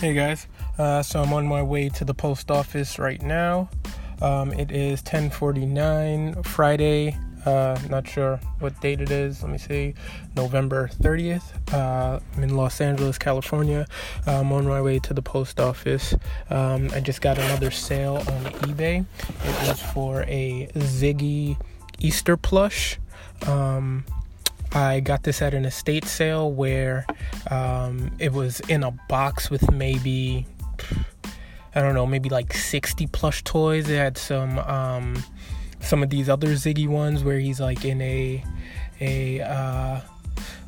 Hey 0.00 0.12
guys, 0.12 0.46
uh, 0.78 1.02
so 1.02 1.22
I'm 1.22 1.32
on 1.32 1.46
my 1.46 1.62
way 1.62 1.88
to 1.88 2.04
the 2.04 2.12
post 2.12 2.50
office 2.50 2.98
right 2.98 3.22
now. 3.22 3.70
Um, 4.20 4.52
it 4.52 4.70
is 4.70 5.00
10:49 5.00 6.42
Friday. 6.44 7.16
Uh, 7.46 7.78
not 7.88 8.06
sure 8.06 8.38
what 8.58 8.78
date 8.82 9.00
it 9.00 9.10
is. 9.10 9.42
Let 9.42 9.50
me 9.50 9.56
see, 9.56 9.94
November 10.36 10.88
30th. 11.00 11.44
Uh, 11.72 12.20
I'm 12.36 12.42
in 12.42 12.56
Los 12.58 12.78
Angeles, 12.82 13.16
California. 13.16 13.86
I'm 14.26 14.52
on 14.52 14.66
my 14.66 14.82
way 14.82 14.98
to 14.98 15.14
the 15.14 15.22
post 15.22 15.60
office. 15.60 16.14
Um, 16.50 16.90
I 16.92 17.00
just 17.00 17.22
got 17.22 17.38
another 17.38 17.70
sale 17.70 18.16
on 18.16 18.44
eBay. 18.68 19.06
It 19.46 19.66
was 19.66 19.80
for 19.80 20.24
a 20.24 20.68
Ziggy 20.74 21.56
Easter 22.00 22.36
plush. 22.36 22.98
Um, 23.46 24.04
I 24.76 25.00
got 25.00 25.22
this 25.22 25.40
at 25.40 25.54
an 25.54 25.64
estate 25.64 26.04
sale 26.04 26.52
where 26.52 27.06
um, 27.50 28.10
it 28.18 28.34
was 28.34 28.60
in 28.68 28.82
a 28.82 28.90
box 29.08 29.48
with 29.48 29.72
maybe, 29.72 30.46
I 31.74 31.80
don't 31.80 31.94
know, 31.94 32.06
maybe 32.06 32.28
like 32.28 32.52
60 32.52 33.06
plush 33.06 33.42
toys. 33.42 33.88
It 33.88 33.96
had 33.96 34.18
some 34.18 34.58
um, 34.58 35.24
some 35.80 36.02
of 36.02 36.10
these 36.10 36.28
other 36.28 36.48
Ziggy 36.48 36.86
ones 36.88 37.24
where 37.24 37.38
he's 37.38 37.58
like 37.58 37.86
in 37.86 38.02
a 38.02 38.44
a 39.00 39.40
uh, 39.40 40.00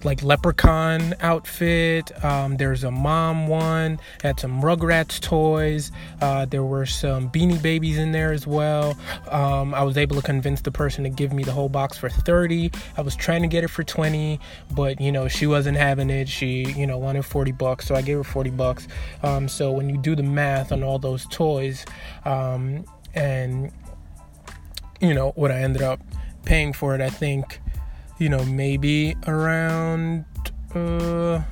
like 0.04 0.22
leprechaun 0.22 1.14
outfit. 1.20 2.12
Um, 2.24 2.56
there's 2.56 2.84
a 2.84 2.90
mom 2.90 3.48
one. 3.48 4.00
Had 4.22 4.38
some 4.38 4.62
Rugrats 4.62 5.20
toys. 5.20 5.90
Uh, 6.20 6.44
there 6.44 6.64
were 6.64 6.86
some 6.86 7.30
Beanie 7.30 7.60
Babies 7.60 7.98
in 7.98 8.12
there 8.12 8.32
as 8.32 8.46
well. 8.46 8.96
Um, 9.30 9.74
I 9.74 9.82
was 9.82 9.96
able 9.96 10.16
to 10.16 10.22
convince 10.22 10.60
the 10.60 10.70
person 10.70 11.04
to 11.04 11.10
give 11.10 11.32
me 11.32 11.42
the 11.42 11.52
whole 11.52 11.68
box 11.68 11.98
for 11.98 12.08
30. 12.08 12.70
I 12.96 13.02
was 13.02 13.16
trying 13.16 13.42
to 13.42 13.48
get 13.48 13.64
it 13.64 13.68
for 13.68 13.82
20, 13.82 14.38
but 14.70 15.00
you 15.00 15.12
know 15.12 15.28
she 15.28 15.46
wasn't 15.46 15.76
having 15.76 16.10
it. 16.10 16.28
She 16.28 16.64
you 16.72 16.86
know 16.86 16.98
wanted 16.98 17.24
40 17.24 17.52
bucks, 17.52 17.86
so 17.86 17.94
I 17.94 18.02
gave 18.02 18.16
her 18.16 18.24
40 18.24 18.50
bucks. 18.50 18.88
Um, 19.22 19.48
so 19.48 19.72
when 19.72 19.88
you 19.88 19.98
do 19.98 20.14
the 20.14 20.22
math 20.22 20.72
on 20.72 20.82
all 20.82 20.98
those 20.98 21.26
toys, 21.26 21.84
um, 22.24 22.84
and 23.14 23.72
you 25.00 25.14
know 25.14 25.32
what 25.34 25.50
I 25.50 25.60
ended 25.60 25.82
up 25.82 26.00
paying 26.44 26.72
for 26.72 26.94
it, 26.94 27.00
I 27.00 27.10
think 27.10 27.60
you 28.18 28.28
know, 28.28 28.44
maybe 28.44 29.16
around, 29.26 30.24
uh, 30.74 31.36
I 31.36 31.44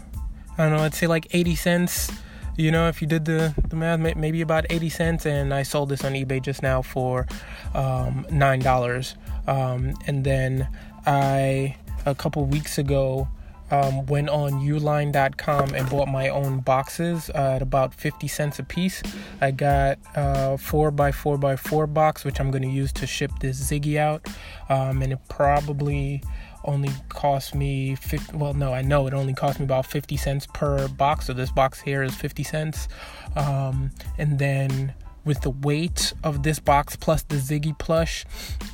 don't 0.59 0.73
know, 0.73 0.79
let's 0.79 0.99
say 0.99 1.07
like 1.07 1.29
80 1.33 1.55
cents. 1.55 2.11
You 2.57 2.71
know, 2.71 2.89
if 2.89 3.03
you 3.03 3.07
did 3.07 3.27
the, 3.27 3.55
the 3.69 3.77
math, 3.77 4.01
maybe 4.17 4.41
about 4.41 4.67
80 4.71 4.89
cents. 4.89 5.27
And 5.27 5.53
I 5.53 5.63
sold 5.63 5.91
this 5.91 6.05
on 6.05 6.13
eBay 6.15 6.43
just 6.43 6.63
now 6.63 6.83
for 6.83 7.27
um, 7.75 8.27
$9. 8.31 9.17
Um, 9.47 9.95
and 10.07 10.25
then 10.25 10.69
I, 11.05 11.77
a 12.05 12.15
couple 12.15 12.45
weeks 12.47 12.79
ago, 12.79 13.29
um, 13.71 14.07
went 14.07 14.29
on 14.29 14.53
uline.com 14.53 15.75
and 15.75 15.89
bought 15.91 16.09
my 16.09 16.29
own 16.29 16.61
boxes 16.61 17.31
uh, 17.31 17.55
at 17.57 17.63
about 17.63 17.95
50 17.95 18.29
cents 18.29 18.59
a 18.59 18.63
piece. 18.63 19.03
I 19.41 19.51
got 19.51 19.99
a 20.15 20.57
4x4x4 20.57 21.93
box, 21.93 22.25
which 22.25 22.41
I'm 22.41 22.51
going 22.51 22.63
to 22.63 22.69
use 22.69 22.93
to 22.95 23.07
ship 23.07 23.33
this 23.41 23.61
Ziggy 23.71 23.97
out. 23.97 24.27
Um, 24.69 25.03
and 25.03 25.13
it 25.13 25.21
probably 25.29 26.23
only 26.67 26.91
cost 27.09 27.55
me 27.55 27.95
50, 27.95 28.37
well 28.37 28.53
no 28.53 28.73
i 28.73 28.83
know 28.83 29.07
it 29.07 29.15
only 29.15 29.33
cost 29.33 29.61
me 29.61 29.65
about 29.65 29.87
50 29.87 30.17
cents 30.17 30.49
per 30.53 30.89
box 30.89 31.27
so 31.27 31.33
this 31.33 31.53
box 31.53 31.81
here 31.81 32.03
is 32.03 32.13
50 32.15 32.43
cents 32.43 32.89
um, 33.37 33.93
and 34.19 34.41
then 34.41 34.93
with 35.25 35.41
the 35.43 35.51
weight 35.51 36.13
of 36.25 36.43
this 36.43 36.59
box 36.59 36.97
plus 36.97 37.23
the 37.23 37.37
ziggy 37.37 37.77
plush 37.79 38.25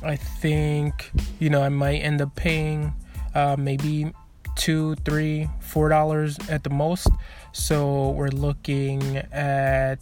i 0.01 0.15
think 0.15 1.11
you 1.39 1.51
know 1.51 1.61
i 1.61 1.69
might 1.69 1.99
end 1.99 2.19
up 2.19 2.35
paying 2.35 2.93
uh, 3.35 3.55
maybe 3.57 4.11
two 4.55 4.95
three 5.05 5.49
four 5.59 5.89
dollars 5.89 6.37
at 6.49 6.63
the 6.63 6.69
most 6.69 7.07
so 7.51 8.11
we're 8.11 8.29
looking 8.29 9.17
at 9.31 9.97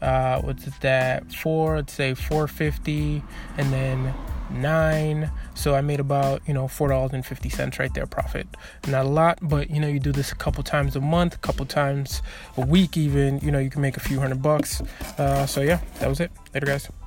uh, 0.00 0.40
what's 0.40 0.64
that 0.78 1.32
four 1.32 1.76
let's 1.76 1.92
say 1.92 2.14
450 2.14 3.22
and 3.58 3.72
then 3.72 4.14
nine. 4.52 5.30
So 5.54 5.74
I 5.74 5.80
made 5.80 6.00
about, 6.00 6.42
you 6.46 6.54
know, 6.54 6.66
$4.50 6.66 7.78
right 7.78 7.92
there 7.94 8.06
profit. 8.06 8.46
Not 8.86 9.04
a 9.04 9.08
lot, 9.08 9.38
but 9.42 9.70
you 9.70 9.80
know, 9.80 9.88
you 9.88 10.00
do 10.00 10.12
this 10.12 10.32
a 10.32 10.36
couple 10.36 10.62
times 10.62 10.96
a 10.96 11.00
month, 11.00 11.34
a 11.34 11.38
couple 11.38 11.64
times 11.66 12.22
a 12.56 12.66
week, 12.66 12.96
even, 12.96 13.38
you 13.40 13.50
know, 13.50 13.58
you 13.58 13.70
can 13.70 13.82
make 13.82 13.96
a 13.96 14.00
few 14.00 14.20
hundred 14.20 14.42
bucks. 14.42 14.82
Uh, 15.18 15.46
so 15.46 15.60
yeah, 15.60 15.80
that 16.00 16.08
was 16.08 16.20
it. 16.20 16.30
Later, 16.54 16.66
guys. 16.66 17.01